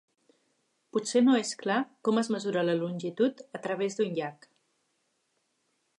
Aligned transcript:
Potser 0.95 1.21
no 1.25 1.35
és 1.41 1.51
clar 1.59 1.77
com 2.09 2.21
es 2.21 2.31
mesura 2.37 2.65
la 2.71 2.77
longitud 2.79 3.45
a 3.61 3.65
través 3.67 4.01
d'un 4.01 4.17
llac. 4.21 4.49